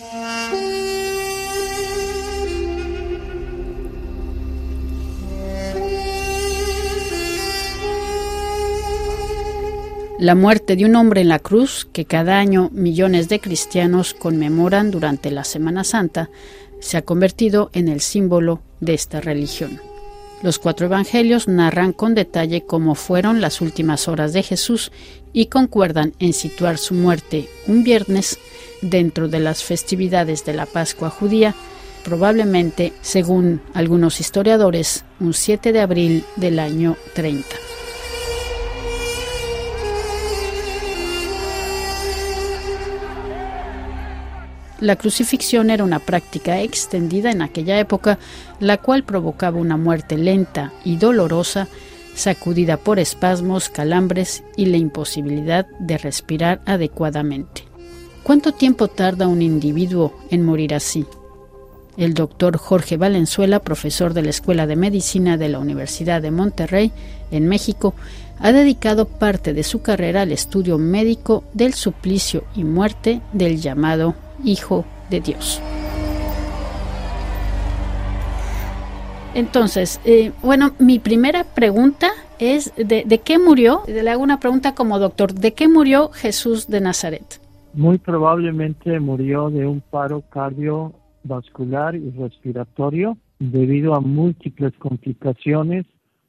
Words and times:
La 0.00 0.52
muerte 10.36 10.76
de 10.76 10.84
un 10.84 10.94
hombre 10.94 11.22
en 11.22 11.28
la 11.28 11.40
cruz, 11.40 11.88
que 11.92 12.04
cada 12.04 12.38
año 12.38 12.70
millones 12.72 13.28
de 13.28 13.40
cristianos 13.40 14.14
conmemoran 14.14 14.92
durante 14.92 15.32
la 15.32 15.42
Semana 15.42 15.82
Santa, 15.82 16.30
se 16.78 16.96
ha 16.96 17.02
convertido 17.02 17.70
en 17.72 17.88
el 17.88 18.00
símbolo 18.00 18.62
de 18.78 18.94
esta 18.94 19.20
religión. 19.20 19.80
Los 20.42 20.60
cuatro 20.60 20.86
evangelios 20.86 21.48
narran 21.48 21.92
con 21.92 22.14
detalle 22.14 22.64
cómo 22.64 22.94
fueron 22.94 23.40
las 23.40 23.60
últimas 23.60 24.06
horas 24.06 24.32
de 24.32 24.44
Jesús 24.44 24.92
y 25.32 25.46
concuerdan 25.46 26.12
en 26.20 26.34
situar 26.34 26.78
su 26.78 26.94
muerte 26.94 27.48
un 27.66 27.82
viernes 27.82 28.38
dentro 28.82 29.28
de 29.28 29.40
las 29.40 29.64
festividades 29.64 30.44
de 30.44 30.54
la 30.54 30.66
Pascua 30.66 31.10
judía, 31.10 31.54
probablemente, 32.04 32.92
según 33.02 33.60
algunos 33.74 34.20
historiadores, 34.20 35.04
un 35.20 35.34
7 35.34 35.72
de 35.72 35.80
abril 35.80 36.24
del 36.36 36.58
año 36.58 36.96
30. 37.14 37.56
La 44.80 44.94
crucifixión 44.94 45.70
era 45.70 45.82
una 45.82 45.98
práctica 45.98 46.60
extendida 46.60 47.32
en 47.32 47.42
aquella 47.42 47.80
época, 47.80 48.18
la 48.60 48.76
cual 48.76 49.02
provocaba 49.02 49.58
una 49.58 49.76
muerte 49.76 50.16
lenta 50.16 50.72
y 50.84 50.96
dolorosa, 50.96 51.66
sacudida 52.14 52.76
por 52.76 53.00
espasmos, 53.00 53.68
calambres 53.68 54.44
y 54.56 54.66
la 54.66 54.76
imposibilidad 54.76 55.66
de 55.80 55.98
respirar 55.98 56.60
adecuadamente. 56.64 57.67
¿Cuánto 58.28 58.52
tiempo 58.52 58.88
tarda 58.88 59.26
un 59.26 59.40
individuo 59.40 60.12
en 60.30 60.44
morir 60.44 60.74
así? 60.74 61.06
El 61.96 62.12
doctor 62.12 62.58
Jorge 62.58 62.98
Valenzuela, 62.98 63.58
profesor 63.60 64.12
de 64.12 64.20
la 64.20 64.28
Escuela 64.28 64.66
de 64.66 64.76
Medicina 64.76 65.38
de 65.38 65.48
la 65.48 65.58
Universidad 65.58 66.20
de 66.20 66.30
Monterrey, 66.30 66.92
en 67.30 67.48
México, 67.48 67.94
ha 68.38 68.52
dedicado 68.52 69.06
parte 69.06 69.54
de 69.54 69.62
su 69.62 69.80
carrera 69.80 70.20
al 70.20 70.32
estudio 70.32 70.76
médico 70.76 71.42
del 71.54 71.72
suplicio 71.72 72.44
y 72.54 72.64
muerte 72.64 73.22
del 73.32 73.62
llamado 73.62 74.14
Hijo 74.44 74.84
de 75.08 75.20
Dios. 75.20 75.62
Entonces, 79.32 80.00
eh, 80.04 80.32
bueno, 80.42 80.74
mi 80.78 80.98
primera 80.98 81.44
pregunta 81.44 82.10
es, 82.38 82.72
¿de, 82.76 83.04
¿de, 83.06 83.18
qué 83.20 83.38
murió? 83.38 83.84
Le 83.86 84.10
hago 84.10 84.22
una 84.22 84.38
pregunta 84.38 84.74
como 84.74 84.98
doctor, 84.98 85.32
¿de 85.32 85.54
qué 85.54 85.66
murió 85.66 86.10
Jesús 86.10 86.66
de 86.68 86.82
Nazaret? 86.82 87.47
Muy 87.74 87.98
probablemente 87.98 88.98
murió 88.98 89.50
de 89.50 89.66
un 89.66 89.80
paro 89.80 90.22
cardiovascular 90.30 91.94
y 91.94 92.10
respiratorio 92.10 93.16
debido 93.38 93.94
a 93.94 94.00
múltiples 94.00 94.72
complicaciones 94.78 95.86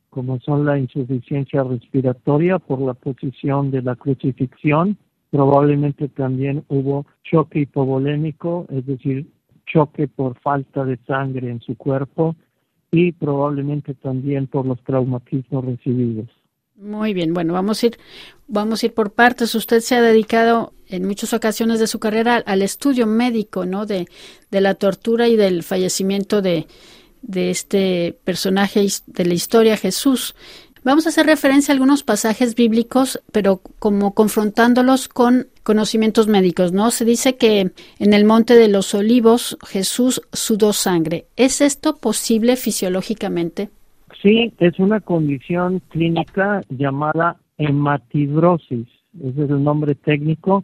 como 0.10 0.40
son 0.40 0.66
la 0.66 0.80
insuficiencia 0.80 1.64
respiratoria 1.64 2.58
por 2.58 2.82
la 2.82 2.96
posición 2.96 3.70
de 3.70 3.84
la 3.84 3.96
crucifixión, 3.96 4.98
Probablemente 5.32 6.08
también 6.08 6.64
hubo 6.70 7.06
choque 7.24 7.60
hipovolémico, 7.60 8.66
es 8.70 8.86
decir, 8.86 9.28
choque 9.68 10.08
por 10.08 10.40
falta 10.40 10.84
de 10.84 10.98
sangre 11.06 11.52
en 11.52 11.62
su 11.62 11.76
cuerpo 11.78 12.36
y 12.92 13.12
probablemente 13.12 13.94
también 13.94 14.48
por 14.48 14.66
los 14.66 14.84
traumatismos 14.84 15.64
recibidos. 15.64 16.28
Muy 16.76 17.14
bien, 17.14 17.34
bueno, 17.34 17.54
vamos 17.54 17.84
a 17.84 17.88
ir, 17.88 17.98
vamos 18.48 18.82
a 18.82 18.88
ir 18.88 18.94
por 18.96 19.12
partes. 19.12 19.54
Usted 19.54 19.82
se 19.82 19.96
ha 19.96 20.02
dedicado 20.02 20.74
en 20.90 21.06
muchas 21.06 21.34
ocasiones 21.34 21.80
de 21.80 21.88
su 21.88 22.00
carrera 22.00 22.44
al 22.46 22.62
estudio 22.62 23.08
médico, 23.08 23.66
¿no? 23.66 23.86
De, 23.86 24.08
de 24.52 24.62
la 24.62 24.76
tortura 24.76 25.28
y 25.28 25.36
del 25.36 25.64
fallecimiento 25.64 26.42
de, 26.42 26.68
de 27.22 27.52
este 27.52 28.18
personaje 28.24 28.86
de 29.08 29.26
la 29.26 29.34
historia, 29.34 29.78
Jesús. 29.78 30.36
Vamos 30.84 31.06
a 31.06 31.10
hacer 31.10 31.26
referencia 31.26 31.72
a 31.72 31.76
algunos 31.76 32.04
pasajes 32.04 32.56
bíblicos, 32.56 33.22
pero 33.32 33.62
como 33.80 34.14
confrontándolos 34.14 35.10
con 35.10 35.48
conocimientos 35.64 36.28
médicos, 36.28 36.72
¿no? 36.72 36.90
Se 36.90 37.04
dice 37.06 37.36
que 37.36 37.72
en 38.00 38.14
el 38.14 38.26
Monte 38.26 38.56
de 38.56 38.70
los 38.70 38.96
Olivos 38.96 39.58
Jesús 39.68 40.22
sudó 40.32 40.72
sangre. 40.72 41.26
¿Es 41.36 41.62
esto 41.62 41.98
posible 41.98 42.56
fisiológicamente? 42.56 43.70
Sí, 44.22 44.54
es 44.60 44.80
una 44.80 45.02
condición 45.02 45.82
clínica 45.90 46.62
llamada 46.70 47.38
hematidrosis, 47.58 48.88
ese 49.20 49.44
es 49.44 49.50
el 49.50 49.64
nombre 49.64 49.96
técnico, 49.96 50.64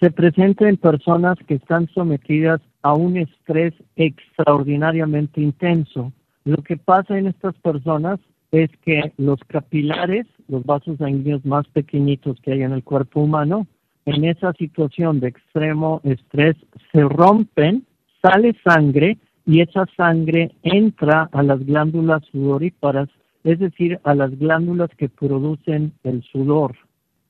se 0.00 0.10
presenta 0.10 0.68
en 0.68 0.76
personas 0.76 1.38
que 1.46 1.54
están 1.54 1.88
sometidas 1.94 2.60
a 2.82 2.94
un 2.94 3.16
estrés 3.16 3.74
extraordinariamente 3.96 5.40
intenso. 5.40 6.12
Lo 6.44 6.58
que 6.58 6.76
pasa 6.76 7.18
en 7.18 7.26
estas 7.26 7.54
personas 7.56 8.20
es 8.52 8.70
que 8.84 9.12
los 9.16 9.40
capilares, 9.48 10.26
los 10.48 10.64
vasos 10.64 10.98
sanguíneos 10.98 11.44
más 11.44 11.66
pequeñitos 11.68 12.40
que 12.40 12.52
hay 12.52 12.62
en 12.62 12.72
el 12.72 12.84
cuerpo 12.84 13.20
humano, 13.20 13.66
en 14.04 14.24
esa 14.24 14.52
situación 14.52 15.18
de 15.18 15.28
extremo 15.28 16.00
estrés 16.04 16.56
se 16.92 17.02
rompen, 17.02 17.84
sale 18.22 18.54
sangre 18.64 19.18
y 19.44 19.60
esa 19.60 19.86
sangre 19.96 20.52
entra 20.62 21.28
a 21.32 21.42
las 21.42 21.64
glándulas 21.64 22.24
sudoríparas, 22.30 23.08
es 23.42 23.58
decir, 23.58 23.98
a 24.04 24.14
las 24.14 24.36
glándulas 24.38 24.90
que 24.96 25.08
producen 25.08 25.92
el 26.04 26.22
sudor. 26.22 26.76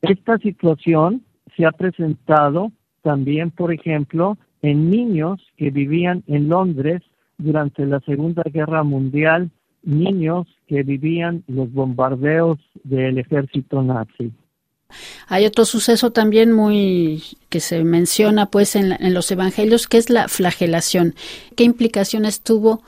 Esta 0.03 0.39
situación 0.39 1.23
se 1.57 1.65
ha 1.65 1.73
presentado 1.73 2.73
también, 3.03 3.51
por 3.51 3.73
ejemplo, 3.73 4.37
en 4.63 4.91
niños 4.91 5.41
que 5.57 5.71
vivían 5.71 6.23
en 6.27 6.49
Londres 6.49 7.03
durante 7.39 7.87
la 7.87 8.01
Segunda 8.01 8.43
Guerra 8.45 8.83
Mundial 8.83 9.51
niños 9.87 10.47
que 10.67 10.83
vivían 10.83 11.45
los 11.47 11.73
bombardeos 11.73 12.59
del 12.83 13.19
ejército 13.19 13.83
nazi. 13.83 14.33
Hay 15.29 15.47
otro 15.47 15.65
suceso 15.65 16.13
también 16.13 16.53
muy 16.53 17.23
que 17.49 17.61
se 17.61 17.83
menciona 17.85 18.47
pues 18.47 18.77
en, 18.77 18.93
en, 18.93 19.15
los 19.15 19.31
evangelios 19.31 19.87
que 19.87 19.99
es 19.99 20.11
la 20.11 20.29
flagelación. 20.29 21.15
¿Qué 21.57 21.65
implicaciones 21.65 22.41
tuvo 22.41 22.83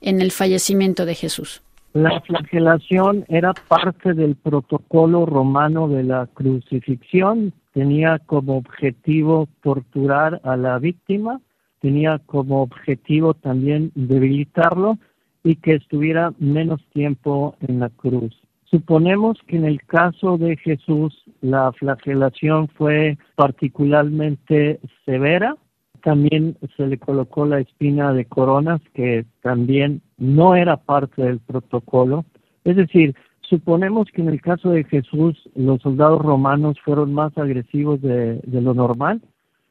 en 0.00 0.20
el 0.20 0.32
fallecimiento 0.32 1.06
de 1.06 1.14
Jesús? 1.14 1.63
La 1.94 2.20
flagelación 2.22 3.24
era 3.28 3.52
parte 3.54 4.14
del 4.14 4.34
protocolo 4.34 5.26
romano 5.26 5.86
de 5.86 6.02
la 6.02 6.26
crucifixión. 6.26 7.52
Tenía 7.72 8.18
como 8.18 8.56
objetivo 8.56 9.46
torturar 9.62 10.40
a 10.42 10.56
la 10.56 10.80
víctima, 10.80 11.40
tenía 11.80 12.18
como 12.26 12.62
objetivo 12.62 13.34
también 13.34 13.92
debilitarlo 13.94 14.98
y 15.44 15.54
que 15.54 15.74
estuviera 15.74 16.32
menos 16.40 16.84
tiempo 16.92 17.54
en 17.60 17.78
la 17.78 17.90
cruz. 17.90 18.34
Suponemos 18.64 19.38
que 19.46 19.54
en 19.56 19.64
el 19.64 19.80
caso 19.84 20.36
de 20.36 20.56
Jesús 20.56 21.22
la 21.42 21.70
flagelación 21.70 22.66
fue 22.66 23.18
particularmente 23.36 24.80
severa. 25.04 25.54
También 26.04 26.58
se 26.76 26.86
le 26.86 26.98
colocó 26.98 27.46
la 27.46 27.60
espina 27.60 28.12
de 28.12 28.26
coronas, 28.26 28.82
que 28.92 29.24
también 29.40 30.02
no 30.18 30.54
era 30.54 30.76
parte 30.76 31.22
del 31.22 31.38
protocolo. 31.38 32.26
Es 32.64 32.76
decir, 32.76 33.14
suponemos 33.40 34.08
que 34.12 34.20
en 34.20 34.28
el 34.28 34.42
caso 34.42 34.68
de 34.68 34.84
Jesús 34.84 35.48
los 35.54 35.80
soldados 35.80 36.20
romanos 36.20 36.76
fueron 36.84 37.14
más 37.14 37.36
agresivos 37.38 38.02
de, 38.02 38.38
lo 38.46 38.74
normal. 38.74 39.22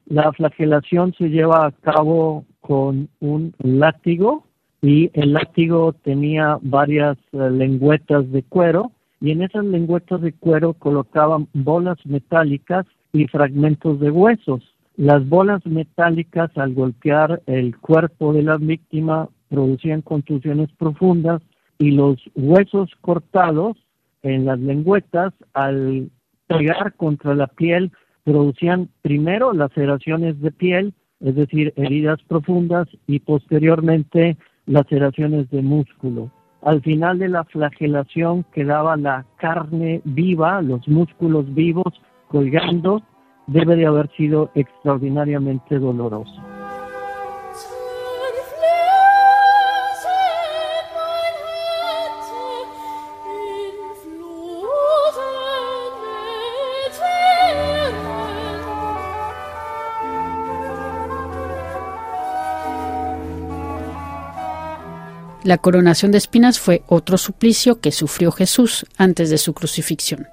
La 0.08 0.34
flagelación 0.34 1.14
se 1.20 1.30
lleva 1.30 1.68
a 1.68 1.72
cabo 1.72 2.46
con 2.62 3.10
un 3.20 3.54
látigo 3.60 4.48
y 4.82 5.12
el 5.14 5.34
látigo 5.34 5.94
tenía 5.94 6.58
varias 6.64 7.16
eh, 7.34 7.50
lengüetas 7.52 8.32
de 8.32 8.42
cuero 8.42 8.92
y 9.22 9.30
en 9.30 9.44
esas 9.44 9.66
lengüetas 9.66 10.20
de 10.22 10.34
cuero 10.34 10.74
colocaban 10.74 11.48
bolas 11.54 12.00
metálicas 12.06 12.88
y 13.12 13.28
fragmentos 13.28 14.00
de 14.00 14.10
huesos. 14.10 14.73
Las 14.96 15.28
bolas 15.28 15.66
metálicas 15.66 16.56
al 16.56 16.74
golpear 16.74 17.42
el 17.48 17.78
cuerpo 17.78 18.34
de 18.34 18.44
la 18.44 18.58
víctima 18.58 19.30
producían 19.50 20.02
contusiones 20.02 20.70
profundas 20.78 21.42
y 21.80 21.92
los 21.92 22.18
huesos 22.36 22.92
cortados 23.02 23.78
en 24.22 24.46
las 24.46 24.60
lengüetas 24.60 25.34
al 25.54 26.10
pegar 26.48 26.94
contra 26.96 27.36
la 27.36 27.48
piel 27.48 27.92
producían 28.24 28.90
primero 29.02 29.54
laceraciones 29.54 30.40
de 30.42 30.52
piel, 30.52 30.94
es 31.20 31.36
decir, 31.36 31.74
heridas 31.76 32.20
profundas 32.28 32.88
y 33.08 33.20
posteriormente 33.20 34.38
laceraciones 34.66 35.50
de 35.50 35.62
músculo. 35.62 36.32
Al 36.62 36.82
final 36.82 37.20
de 37.20 37.28
la 37.28 37.44
flagelación 37.44 38.46
quedaba 38.54 38.96
la 38.96 39.26
carne 39.38 40.02
viva, 40.06 40.62
los 40.62 40.88
músculos 40.88 41.54
vivos 41.54 41.94
colgando 42.30 43.04
debe 43.48 43.76
de 43.76 43.86
haber 43.86 44.10
sido 44.16 44.50
extraordinariamente 44.56 45.80
doloroso. 45.80 46.42
La 65.44 65.58
coronación 65.58 66.14
de 66.14 66.20
espinas 66.20 66.58
fue 66.58 66.84
otro 66.88 67.18
suplicio 67.18 67.82
que 67.82 67.92
sufrió 67.92 68.32
Jesús 68.32 68.86
antes 68.98 69.30
de 69.30 69.38
su 69.38 69.54
crucifixión. 69.54 70.28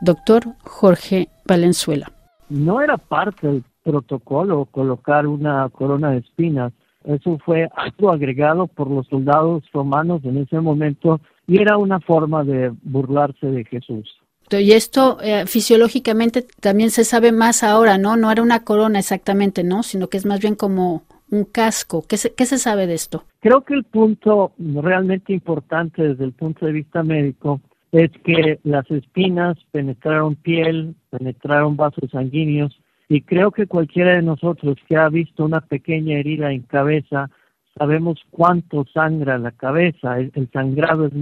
Doctor 0.00 0.54
Jorge 0.62 1.28
Valenzuela. 1.44 2.15
No 2.48 2.80
era 2.80 2.96
parte 2.96 3.46
del 3.46 3.64
protocolo 3.82 4.66
colocar 4.66 5.26
una 5.26 5.68
corona 5.70 6.10
de 6.10 6.18
espinas. 6.18 6.72
Eso 7.04 7.38
fue 7.44 7.68
algo 7.74 8.10
agregado 8.10 8.66
por 8.66 8.90
los 8.90 9.06
soldados 9.06 9.62
romanos 9.72 10.22
en 10.24 10.38
ese 10.38 10.60
momento 10.60 11.20
y 11.46 11.60
era 11.60 11.76
una 11.76 12.00
forma 12.00 12.42
de 12.42 12.72
burlarse 12.82 13.46
de 13.46 13.64
Jesús. 13.64 14.08
Y 14.50 14.72
esto 14.72 15.18
eh, 15.22 15.44
fisiológicamente 15.46 16.46
también 16.60 16.90
se 16.90 17.04
sabe 17.04 17.32
más 17.32 17.64
ahora, 17.64 17.98
¿no? 17.98 18.16
No 18.16 18.30
era 18.30 18.42
una 18.42 18.62
corona 18.62 19.00
exactamente, 19.00 19.64
¿no? 19.64 19.82
Sino 19.82 20.08
que 20.08 20.16
es 20.18 20.26
más 20.26 20.40
bien 20.40 20.54
como 20.54 21.02
un 21.30 21.44
casco. 21.44 22.04
¿Qué 22.08 22.16
se, 22.16 22.32
¿Qué 22.32 22.46
se 22.46 22.58
sabe 22.58 22.86
de 22.86 22.94
esto? 22.94 23.24
Creo 23.40 23.62
que 23.64 23.74
el 23.74 23.84
punto 23.84 24.52
realmente 24.58 25.32
importante 25.32 26.02
desde 26.02 26.24
el 26.24 26.32
punto 26.32 26.66
de 26.66 26.72
vista 26.72 27.02
médico 27.02 27.60
es 27.92 28.10
que 28.24 28.58
las 28.64 28.90
espinas 28.90 29.56
penetraron 29.70 30.34
piel, 30.36 30.94
penetraron 31.10 31.76
vasos 31.76 32.10
sanguíneos 32.10 32.78
y 33.08 33.22
creo 33.22 33.52
que 33.52 33.66
cualquiera 33.66 34.16
de 34.16 34.22
nosotros 34.22 34.76
que 34.88 34.96
ha 34.96 35.08
visto 35.08 35.44
una 35.44 35.60
pequeña 35.60 36.18
herida 36.18 36.52
en 36.52 36.62
cabeza 36.62 37.30
sabemos 37.78 38.18
cuánto 38.30 38.84
sangra 38.92 39.38
la 39.38 39.52
cabeza, 39.52 40.18
el, 40.18 40.48
sangrado 40.52 41.06
es 41.06 41.12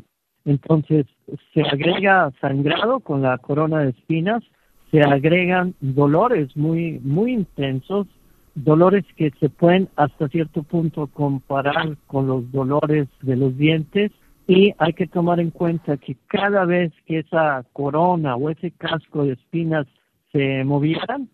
entonces, 0.45 1.07
se 1.55 1.63
agrega 1.63 2.31
sangrado 2.41 3.01
con 3.01 3.23
la 3.23 3.39
corona 3.39 3.81
de 3.81 3.91
espinas, 3.91 4.43
se 4.91 5.01
agregan 5.01 5.75
dolores 5.81 6.55
muy, 6.55 7.01
muy 7.01 7.33
intensos, 7.33 8.07
dolores 8.55 9.05
que 9.17 9.33
se 9.41 9.49
pueden 9.49 9.89
hasta 9.97 10.29
cierto 10.29 10.63
punto 10.63 11.07
comparar 11.07 11.97
con 12.07 12.27
los 12.27 12.53
dolores 12.53 13.09
de 13.23 13.37
los 13.37 13.57
dientes 13.57 14.13
y 14.47 14.75
hay 14.79 14.93
que 14.93 15.07
tomar 15.07 15.41
en 15.41 15.51
cuenta 15.51 15.97
que 15.97 16.17
cada 16.27 16.65
vez 16.65 16.93
que 17.07 17.21
esa 17.21 17.65
corona 17.73 18.37
o 18.37 18.51
ese 18.51 18.71
casco 18.73 19.25
de 19.25 19.33
espinas 19.33 19.87
se 20.33 20.65
movieran, 20.65 21.29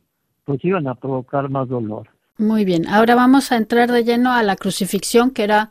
pues 0.45 0.65
iban 0.65 0.87
a 0.87 0.95
provocar 0.95 1.49
más 1.49 1.69
dolor. 1.69 2.09
Muy 2.39 2.65
bien, 2.65 2.89
ahora 2.89 3.15
vamos 3.15 3.53
a 3.53 3.57
entrar 3.57 3.91
de 3.91 4.05
lleno 4.05 4.33
a 4.33 4.43
la 4.43 4.57
crucifixión, 4.57 5.31
que 5.31 5.45
era 5.45 5.71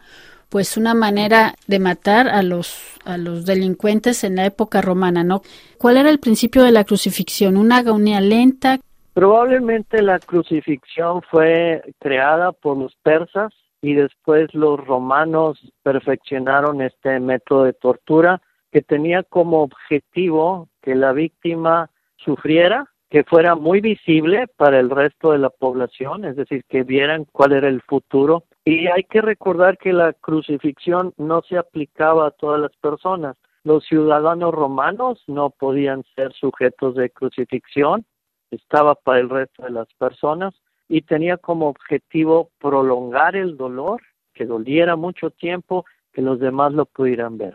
pues 0.50 0.78
una 0.78 0.94
manera 0.94 1.54
de 1.68 1.80
matar 1.80 2.28
a 2.28 2.42
los 2.42 2.98
a 3.06 3.18
los 3.18 3.46
delincuentes 3.46 4.24
en 4.24 4.36
la 4.36 4.46
época 4.46 4.82
romana, 4.82 5.24
¿no? 5.24 5.42
¿Cuál 5.78 5.98
era 5.98 6.10
el 6.10 6.20
principio 6.20 6.64
de 6.64 6.72
la 6.72 6.84
crucifixión? 6.84 7.56
¿Una 7.58 7.78
agonía 7.78 8.20
lenta? 8.20 8.80
Probablemente 9.14 10.02
la 10.02 10.20
crucifixión 10.20 11.22
fue 11.30 11.82
creada 12.00 12.52
por 12.52 12.78
los 12.78 12.96
persas 13.04 13.52
y 13.82 13.94
después 13.94 14.54
los 14.54 14.86
romanos 14.86 15.60
perfeccionaron 15.84 16.82
este 16.82 17.20
método 17.20 17.64
de 17.64 17.74
tortura 17.74 18.42
que 18.72 18.82
tenía 18.82 19.24
como 19.24 19.62
objetivo 19.64 20.68
que 20.82 20.96
la 20.96 21.14
víctima 21.14 21.90
sufriera, 22.18 22.86
que 23.10 23.24
fuera 23.24 23.56
muy 23.56 23.82
visible 23.82 24.48
para 24.58 24.80
el 24.80 24.90
resto 24.90 25.32
de 25.32 25.40
la 25.40 25.50
población, 25.50 26.26
es 26.26 26.36
decir, 26.36 26.64
que 26.70 26.84
vieran 26.84 27.26
cuál 27.32 27.54
era 27.54 27.68
el 27.68 27.82
futuro 27.82 28.44
y 28.66 28.88
hay 28.88 29.04
que 29.04 29.22
recordar 29.22 29.78
que 29.78 29.94
la 29.94 30.14
crucifixión 30.14 31.14
no 31.18 31.42
se 31.42 31.58
aplicaba 31.58 32.28
a 32.28 32.32
todas 32.32 32.62
las 32.62 32.76
personas. 32.78 33.36
Los 33.64 33.86
ciudadanos 33.86 34.54
romanos 34.54 35.24
no 35.28 35.50
podían 35.50 36.04
ser 36.16 36.34
sujetos 36.34 36.96
de 36.96 37.10
crucifixión, 37.10 38.06
estaba 38.52 38.96
para 38.96 39.20
el 39.20 39.30
resto 39.30 39.64
de 39.64 39.72
las 39.72 39.88
personas 39.96 40.54
y 40.90 41.04
tenía 41.04 41.38
como 41.38 41.70
objetivo 41.70 42.50
prolongar 42.60 43.36
el 43.36 43.56
dolor, 43.56 44.02
que 44.34 44.46
doliera 44.46 44.96
mucho 44.96 45.30
tiempo, 45.30 45.86
que 46.12 46.22
los 46.22 46.40
demás 46.40 46.74
lo 46.74 46.86
pudieran 46.86 47.38
ver. 47.38 47.54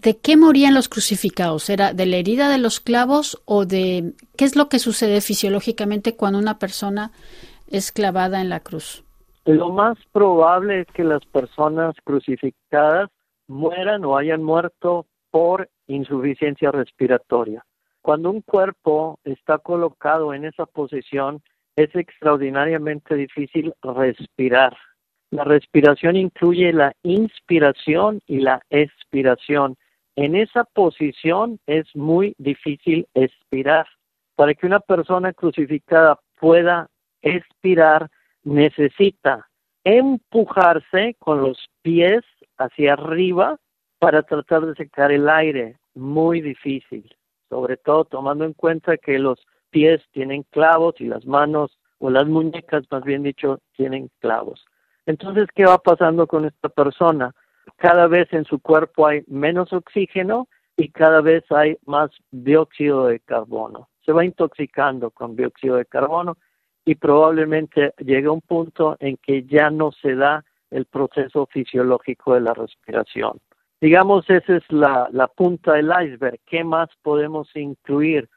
¿De 0.00 0.16
qué 0.16 0.36
morían 0.36 0.74
los 0.74 0.88
crucificados? 0.88 1.68
¿Era 1.68 1.92
de 1.92 2.06
la 2.06 2.16
herida 2.16 2.48
de 2.48 2.58
los 2.58 2.78
clavos 2.78 3.42
o 3.46 3.66
de 3.66 4.12
qué 4.36 4.44
es 4.44 4.54
lo 4.54 4.68
que 4.68 4.78
sucede 4.78 5.20
fisiológicamente 5.20 6.14
cuando 6.14 6.38
una 6.38 6.58
persona 6.60 7.10
es 7.66 7.90
clavada 7.90 8.40
en 8.40 8.48
la 8.48 8.60
cruz? 8.60 9.04
Lo 9.44 9.70
más 9.70 9.98
probable 10.12 10.82
es 10.82 10.86
que 10.94 11.02
las 11.02 11.24
personas 11.26 11.96
crucificadas 12.04 13.10
mueran 13.48 14.04
o 14.04 14.16
hayan 14.16 14.42
muerto 14.42 15.06
por 15.30 15.68
insuficiencia 15.88 16.70
respiratoria. 16.70 17.64
Cuando 18.00 18.30
un 18.30 18.42
cuerpo 18.42 19.18
está 19.24 19.58
colocado 19.58 20.32
en 20.32 20.44
esa 20.44 20.66
posición, 20.66 21.42
es 21.78 21.94
extraordinariamente 21.94 23.14
difícil 23.14 23.72
respirar. 23.82 24.76
La 25.30 25.44
respiración 25.44 26.16
incluye 26.16 26.72
la 26.72 26.92
inspiración 27.04 28.20
y 28.26 28.38
la 28.40 28.60
expiración. 28.68 29.76
En 30.16 30.34
esa 30.34 30.64
posición 30.64 31.60
es 31.68 31.86
muy 31.94 32.34
difícil 32.38 33.06
expirar. 33.14 33.86
Para 34.34 34.54
que 34.54 34.66
una 34.66 34.80
persona 34.80 35.32
crucificada 35.32 36.18
pueda 36.40 36.88
expirar, 37.22 38.10
necesita 38.42 39.46
empujarse 39.84 41.14
con 41.20 41.42
los 41.42 41.64
pies 41.82 42.22
hacia 42.56 42.94
arriba 42.94 43.56
para 44.00 44.24
tratar 44.24 44.66
de 44.66 44.74
secar 44.74 45.12
el 45.12 45.28
aire. 45.28 45.76
Muy 45.94 46.40
difícil, 46.40 47.08
sobre 47.48 47.76
todo 47.76 48.04
tomando 48.04 48.44
en 48.44 48.54
cuenta 48.54 48.96
que 48.96 49.20
los 49.20 49.38
pies 49.70 50.02
tienen 50.12 50.44
clavos 50.50 50.94
y 50.98 51.04
las 51.04 51.26
manos 51.26 51.78
o 51.98 52.10
las 52.10 52.26
muñecas, 52.26 52.84
más 52.90 53.02
bien 53.04 53.22
dicho, 53.22 53.60
tienen 53.76 54.10
clavos. 54.20 54.64
Entonces, 55.06 55.46
¿qué 55.54 55.64
va 55.64 55.78
pasando 55.78 56.26
con 56.26 56.44
esta 56.44 56.68
persona? 56.68 57.34
Cada 57.76 58.06
vez 58.06 58.32
en 58.32 58.44
su 58.44 58.58
cuerpo 58.60 59.06
hay 59.06 59.22
menos 59.26 59.72
oxígeno 59.72 60.48
y 60.76 60.90
cada 60.90 61.20
vez 61.20 61.44
hay 61.50 61.76
más 61.86 62.10
dióxido 62.30 63.06
de 63.06 63.20
carbono. 63.20 63.88
Se 64.04 64.12
va 64.12 64.24
intoxicando 64.24 65.10
con 65.10 65.36
dióxido 65.36 65.76
de 65.76 65.86
carbono 65.86 66.36
y 66.84 66.94
probablemente 66.94 67.92
llegue 67.98 68.28
un 68.28 68.40
punto 68.40 68.96
en 69.00 69.16
que 69.16 69.44
ya 69.44 69.70
no 69.70 69.92
se 69.92 70.14
da 70.14 70.44
el 70.70 70.86
proceso 70.86 71.46
fisiológico 71.46 72.34
de 72.34 72.40
la 72.40 72.54
respiración. 72.54 73.38
Digamos, 73.80 74.28
esa 74.28 74.56
es 74.56 74.64
la 74.70 75.30
punta 75.34 75.74
del 75.74 75.90
iceberg. 76.04 76.40
¿Qué 76.46 76.64
más 76.64 76.88
podemos 77.02 77.48
incluir? 77.54 78.28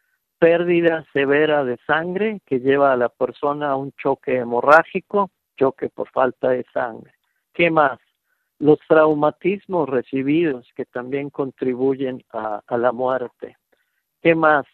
Pérdida 0.42 1.06
severa 1.14 1.64
de 1.64 1.78
sangre 1.86 2.42
que 2.48 2.62
lleva 2.62 2.92
a 2.92 2.98
la 2.98 3.10
persona 3.10 3.70
a 3.70 3.76
un 3.76 3.92
choque 3.92 4.38
hemorrágico, 4.38 5.30
choque 5.56 5.90
por 5.90 6.10
falta 6.10 6.50
de 6.50 6.66
sangre. 6.74 7.14
¿Qué 7.54 7.70
más? 7.70 8.00
Los 8.58 8.80
traumatismos 8.88 9.88
recibidos 9.88 10.68
que 10.76 10.86
también 10.86 11.30
contribuyen 11.30 12.24
a, 12.34 12.64
la 12.76 12.92
muerte. 12.92 13.56
¿Qué 14.24 14.34
más? 14.34 14.66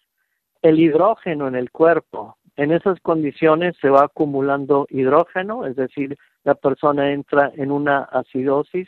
El 0.62 0.80
hidrógeno 0.80 1.50
en 1.50 1.56
el 1.56 1.70
cuerpo, 1.70 2.38
en 2.56 2.72
esas 2.72 2.98
condiciones 3.02 3.76
se 3.82 3.90
va 3.90 4.06
acumulando 4.06 4.88
hidrógeno, 4.90 5.66
es 5.66 5.76
decir, 5.76 6.18
la 6.46 6.56
persona 6.56 7.12
entra 7.12 7.52
en 7.58 7.72
una 7.72 8.04
acidosis, 8.04 8.88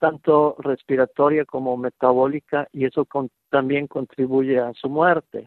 tanto 0.00 0.56
respiratoria 0.58 1.44
como 1.44 1.76
metabólica, 1.76 2.66
y 2.72 2.84
eso 2.84 3.06
también 3.48 3.86
contribuye 3.86 4.58
a 4.58 4.72
su 4.72 4.88
muerte. 4.88 5.46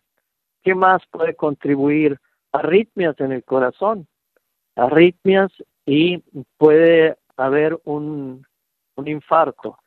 ¿Qué 0.64 0.76
más 0.76 1.02
puede 1.12 1.36
contribuir? 1.36 2.20
Arritmias 2.52 3.20
en 3.20 3.32
el 3.32 3.44
corazón, 3.44 4.08
arritmias 4.76 5.52
y 5.86 6.24
puede 6.58 7.18
haber 7.38 7.80
un, 7.86 8.46
un 8.96 9.08
infarto. 9.08 9.78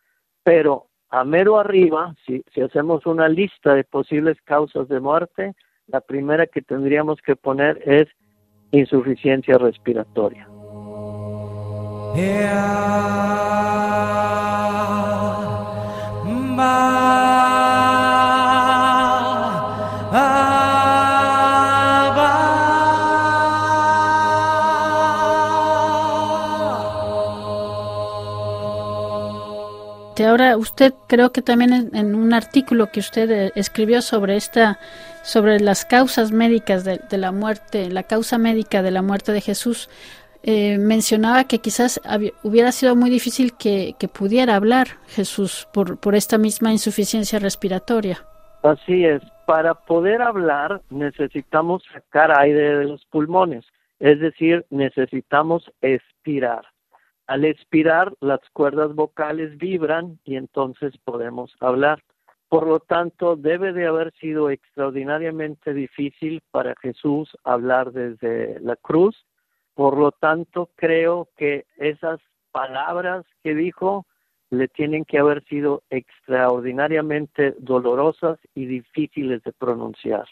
Pero 0.43 0.87
a 1.11 1.25
mero 1.25 1.59
arriba, 1.59 2.15
si, 2.25 2.43
si 2.55 2.61
hacemos 2.61 3.05
una 3.07 3.29
lista 3.29 3.75
de 3.75 3.85
posibles 3.85 4.41
causas 4.45 4.89
de 4.89 5.01
muerte, 5.01 5.55
la 5.87 6.01
primera 6.01 6.47
que 6.47 6.63
tendríamos 6.63 7.21
que 7.21 7.37
poner 7.37 7.83
es 7.85 8.09
insuficiencia 8.71 9.59
respiratoria. 9.59 10.49
Ahora 30.33 30.57
usted 30.57 30.95
creo 31.09 31.31
que 31.31 31.43
también 31.43 31.91
en, 31.93 32.15
un 32.15 32.33
artículo 32.33 32.87
que 32.91 33.01
usted 33.01 33.31
eh, 33.31 33.53
escribió 33.55 34.01
sobre 34.01 34.37
esta, 34.37 34.79
sobre 35.23 35.61
las 35.61 35.85
causas 35.85 36.33
médicas 36.33 36.85
de, 36.85 37.19
la 37.19 37.33
muerte, 37.33 37.91
la 37.91 38.05
causa 38.05 38.39
médica 38.39 38.81
de 38.81 38.93
la 38.93 39.03
muerte 39.03 39.33
de 39.33 39.43
Jesús, 39.43 39.91
eh, 40.43 40.79
mencionaba 40.79 41.45
que 41.45 41.59
quizás 41.59 42.01
hubiera 42.43 42.73
sido 42.73 42.97
muy 42.97 43.11
difícil 43.11 43.53
que, 43.59 43.95
pudiera 44.11 44.57
hablar 44.57 44.87
Jesús 45.09 45.69
por, 45.71 46.01
por 46.01 46.15
esta 46.15 46.39
misma 46.39 46.73
insuficiencia 46.73 47.39
respiratoria. 47.39 48.25
Así 48.63 49.05
es, 49.05 49.21
para 49.45 49.75
poder 49.75 50.23
hablar 50.23 50.81
necesitamos 50.89 51.83
sacar 51.93 52.33
aire 52.41 52.79
de 52.79 52.85
los 52.87 53.05
pulmones, 53.05 53.67
es 54.01 54.19
decir, 54.19 54.65
necesitamos 54.71 55.71
expirar 55.83 56.72
Al 57.33 57.47
expirar, 57.47 58.13
las 58.21 58.41
cuerdas 58.53 58.95
vocales 58.95 59.57
vibran 59.57 60.19
y 60.23 60.37
entonces 60.37 60.93
podemos 61.03 61.57
hablar. 61.61 62.03
Por 62.51 62.67
lo 62.67 62.79
tanto, 62.79 63.37
debe 63.37 63.73
de 63.73 63.87
haber 63.87 64.13
sido 64.21 64.51
extraordinariamente 64.51 65.73
difícil 65.73 66.43
para 66.51 66.75
Jesús 66.83 67.31
hablar 67.43 67.93
desde 67.93 68.61
la 68.61 68.77
cruz. 68.77 69.25
Por 69.73 69.97
lo 69.97 70.13
tanto, 70.13 70.69
creo 70.77 71.31
que 71.39 71.65
esas 71.79 72.21
palabras 72.51 73.25
que 73.43 73.55
dijo 73.55 74.05
le 74.51 74.69
tienen 74.69 75.07
que 75.07 75.19
haber 75.19 75.43
sido 75.45 75.85
extraordinariamente 75.89 77.55
dolorosas 77.61 78.39
y 78.55 78.67
difíciles 78.67 79.43
de 79.43 79.53
pronunciar. 79.55 80.27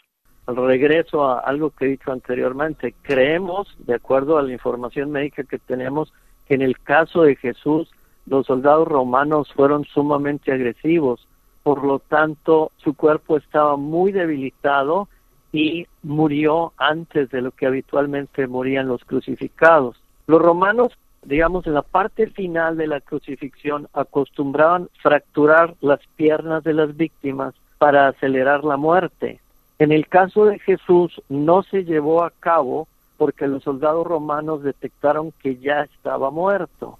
Al 0.45 0.55
regreso 0.55 1.23
a 1.23 1.39
algo 1.39 1.71
que 1.71 1.85
he 1.85 1.89
dicho 1.89 2.11
anteriormente, 2.11 2.93
creemos, 3.01 3.75
de 3.79 3.95
acuerdo 3.95 4.37
a 4.37 4.43
la 4.43 4.53
información 4.53 5.09
médica 5.09 5.43
que 5.43 5.57
tenemos, 5.57 6.13
en 6.53 6.61
el 6.61 6.79
caso 6.79 7.23
de 7.23 7.35
Jesús 7.35 7.89
los 8.25 8.45
soldados 8.45 8.87
romanos 8.87 9.51
fueron 9.53 9.85
sumamente 9.85 10.51
agresivos, 10.51 11.27
por 11.63 11.83
lo 11.83 11.99
tanto 11.99 12.71
su 12.77 12.93
cuerpo 12.93 13.37
estaba 13.37 13.77
muy 13.77 14.11
debilitado 14.11 15.07
y 15.51 15.87
murió 16.03 16.73
antes 16.77 17.29
de 17.29 17.41
lo 17.41 17.51
que 17.51 17.65
habitualmente 17.65 18.47
morían 18.47 18.87
los 18.87 19.03
crucificados. 19.03 19.97
Los 20.27 20.41
romanos 20.41 20.97
digamos, 21.23 21.67
en 21.67 21.73
la 21.73 21.81
parte 21.81 22.27
final 22.27 22.77
de 22.77 22.87
la 22.87 23.01
crucifixión 23.01 23.87
acostumbraban 23.93 24.89
fracturar 25.01 25.75
las 25.81 25.99
piernas 26.15 26.63
de 26.63 26.73
las 26.73 26.95
víctimas 26.97 27.53
para 27.77 28.07
acelerar 28.07 28.63
la 28.63 28.77
muerte. 28.77 29.39
En 29.79 29.91
el 29.91 30.07
caso 30.07 30.45
de 30.45 30.59
Jesús 30.59 31.21
no 31.29 31.63
se 31.63 31.83
llevó 31.83 32.23
a 32.23 32.31
cabo 32.31 32.87
porque 33.21 33.47
los 33.47 33.61
soldados 33.61 34.07
romanos 34.07 34.63
detectaron 34.63 35.31
que 35.43 35.57
ya 35.57 35.81
estaba 35.81 36.31
muerto. 36.31 36.97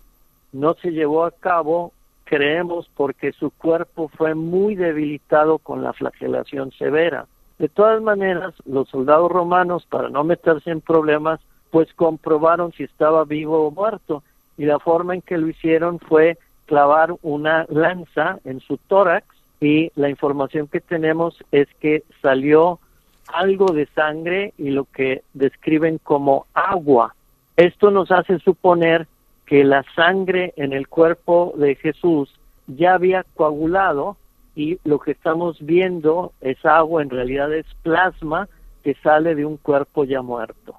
No 0.52 0.76
se 0.76 0.92
llevó 0.92 1.26
a 1.26 1.32
cabo, 1.32 1.94
creemos, 2.26 2.88
porque 2.96 3.32
su 3.32 3.50
cuerpo 3.50 4.08
fue 4.08 4.36
muy 4.36 4.76
debilitado 4.76 5.58
con 5.58 5.82
la 5.82 5.94
flagelación 5.94 6.72
severa. 6.74 7.26
De 7.58 7.70
todas 7.70 8.04
maneras, 8.04 8.54
los 8.68 8.88
soldados 8.90 9.32
romanos, 9.32 9.88
para 9.90 10.10
no 10.10 10.24
meterse 10.24 10.70
en 10.70 10.82
problemas, 10.82 11.40
pues 11.72 11.92
comprobaron 11.96 12.72
si 12.74 12.84
estaba 12.84 13.26
vivo 13.26 13.66
o 13.66 13.72
muerto 13.72 14.22
y 14.60 14.66
la 14.66 14.78
forma 14.78 15.16
en 15.16 15.24
que 15.24 15.40
lo 15.40 15.48
hicieron 15.48 15.98
fue 15.98 16.38
clavar 16.68 17.16
una 17.24 17.66
lanza 17.68 18.38
en 18.46 18.60
su 18.60 18.78
tórax 18.78 19.26
y 19.60 19.92
la 19.96 20.08
información 20.08 20.68
que 20.68 20.82
tenemos 20.82 21.44
es 21.52 21.68
que 21.80 22.04
salió 22.22 22.78
algo 23.34 23.74
de 23.74 23.88
sangre 23.88 24.54
y 24.58 24.70
lo 24.70 24.86
que 24.86 25.24
describen 25.34 25.98
como 26.00 26.46
agua. 26.54 27.16
Esto 27.58 27.92
nos 27.92 28.12
hace 28.12 28.40
suponer 28.40 29.08
que 29.46 29.64
la 29.64 29.84
sangre 29.96 30.54
en 30.56 30.74
el 30.74 30.88
cuerpo 30.88 31.54
de 31.58 31.76
Jesús 31.76 32.34
ya 32.68 32.94
había 32.94 33.26
coagulado 33.36 34.18
y 34.56 34.80
lo 34.84 35.00
que 35.00 35.12
estamos 35.12 35.58
viendo 35.60 36.34
es 36.42 36.64
agua, 36.66 37.02
en 37.02 37.10
realidad 37.10 37.54
es 37.54 37.66
plasma 37.84 38.48
que 38.84 38.96
sale 38.96 39.36
de 39.36 39.46
un 39.46 39.58
cuerpo 39.58 40.04
ya 40.04 40.22
muerto. 40.22 40.76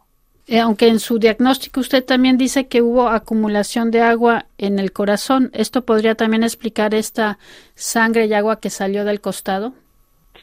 Eh, 0.47 0.59
aunque 0.59 0.89
en 0.89 0.99
su 0.99 1.19
diagnóstico 1.19 1.81
usted 1.81 2.05
también 2.05 2.37
dice 2.37 2.67
que 2.67 2.83
hubo 2.83 3.09
acumulación 3.09 3.91
de 3.91 4.01
agua 4.01 4.47
en 4.59 4.79
el 4.79 4.93
corazón, 4.93 5.51
¿esto 5.55 5.83
podría 5.85 6.15
también 6.15 6.43
explicar 6.43 6.95
esta 6.95 7.39
sangre 7.75 8.27
y 8.27 8.35
agua 8.35 8.59
que 8.59 8.71
salió 8.71 9.05
del 9.05 9.21
costado? 9.21 9.73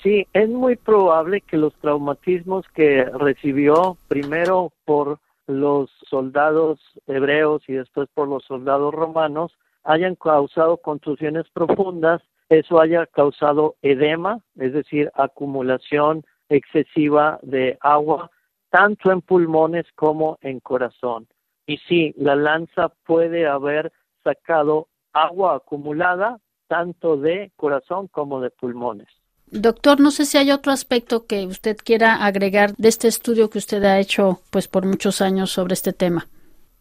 Sí, 0.02 0.26
es 0.32 0.48
muy 0.48 0.78
probable 0.78 1.42
que 1.42 1.58
los 1.58 1.74
traumatismos 1.76 2.66
que 2.70 3.04
recibió 3.04 3.98
primero 4.08 4.72
por 4.86 5.20
los 5.46 5.90
soldados 6.10 6.80
hebreos 7.08 7.64
y 7.68 7.74
después 7.74 8.08
por 8.14 8.28
los 8.28 8.46
soldados 8.46 8.94
romanos 8.94 9.52
hayan 9.84 10.16
causado 10.16 10.78
contusiones 10.78 11.50
profundas, 11.52 12.22
eso 12.48 12.80
haya 12.80 13.08
causado 13.08 13.76
edema, 13.82 14.40
es 14.58 14.74
decir, 14.74 15.12
acumulación 15.16 16.24
excesiva 16.48 17.40
de 17.42 17.78
agua 17.82 18.32
tanto 18.70 19.12
en 19.12 19.22
pulmones 19.22 19.86
como 19.96 20.38
en 20.42 20.60
corazón. 20.60 21.28
Y 21.66 21.78
sí, 21.78 22.14
la 22.18 22.36
lanza 22.36 22.90
puede 23.06 23.48
haber 23.48 23.92
sacado 24.24 24.88
agua 25.14 25.56
acumulada 25.56 26.40
tanto 26.68 27.18
de 27.18 27.52
corazón 27.56 28.08
como 28.08 28.40
de 28.42 28.52
pulmones. 28.52 29.08
Doctor, 29.52 30.00
no 30.00 30.12
sé 30.12 30.26
si 30.26 30.38
hay 30.38 30.52
otro 30.52 30.72
aspecto 30.72 31.26
que 31.26 31.48
usted 31.48 31.78
quiera 31.78 32.26
agregar 32.26 32.74
de 32.78 32.90
este 32.90 33.08
estudio 33.08 33.50
que 33.50 33.58
usted 33.58 33.84
ha 33.84 34.00
hecho 34.00 34.40
pues 34.52 34.68
por 34.68 34.86
muchos 34.86 35.22
años 35.22 35.50
sobre 35.52 35.74
este 35.74 35.92
tema. 35.92 36.28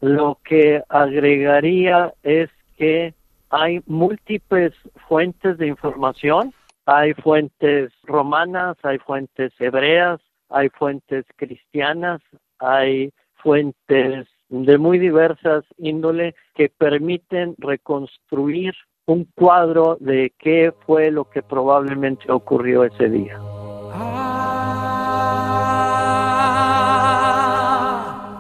Lo 0.01 0.39
que 0.45 0.83
agregaría 0.89 2.13
es 2.23 2.51
que 2.77 3.15
hay 3.51 3.81
múltiples 3.87 4.75
fuentes 5.09 5.57
de 5.57 5.67
información, 5.67 6.53
hay 6.85 7.15
fuentes 7.15 7.91
romanas, 8.05 8.77
hay 8.83 8.99
fuentes 8.99 9.53
hebreas, 9.59 10.21
hay 10.51 10.69
fuentes 10.69 11.25
cristianas, 11.37 12.21
hay 12.59 13.13
fuentes 13.37 14.27
de 14.49 14.79
muy 14.79 14.99
diversas 14.99 15.65
índole 15.77 16.35
que 16.55 16.69
permiten 16.69 17.55
reconstruir 17.59 18.75
un 19.09 19.25
cuadro 19.35 19.97
de 20.01 20.35
qué 20.39 20.73
fue 20.87 21.11
lo 21.11 21.25
que 21.25 21.43
probablemente 21.43 22.31
ocurrió 22.31 22.85
ese 22.85 23.09
día. 23.09 23.41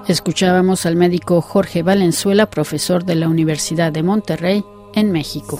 Escuchábamos 0.06 0.84
al 0.84 0.96
médico 0.96 1.40
Jorge 1.40 1.82
Valenzuela, 1.82 2.50
profesor 2.50 3.04
de 3.04 3.14
la 3.14 3.28
Universidad 3.28 3.92
de 3.92 4.02
Monterrey, 4.02 4.64
en 4.94 5.10
México. 5.10 5.58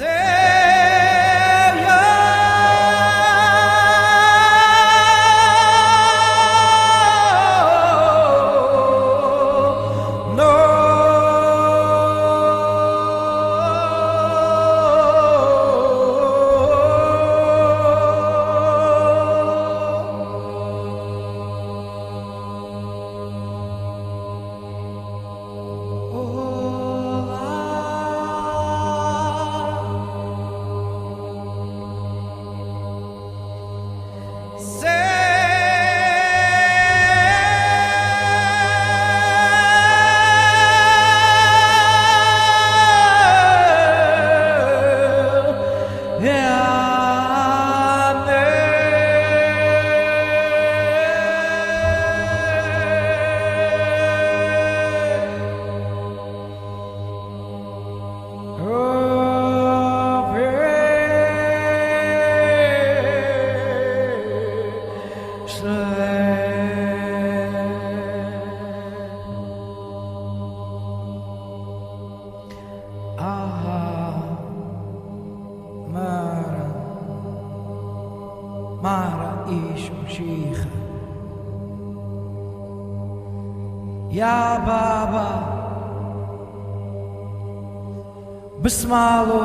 Besmalo 88.60 89.44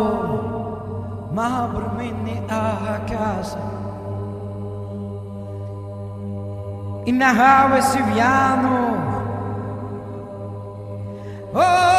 ma 1.32 1.68
brmini 1.74 2.44
a 2.48 3.00
casa 3.06 3.74
e 7.06 7.12
se 7.12 7.76
esse 7.76 8.02
viano. 8.04 8.96
Oh! 11.54 11.93